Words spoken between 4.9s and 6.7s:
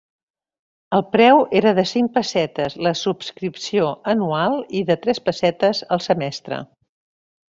tres pessetes el semestre.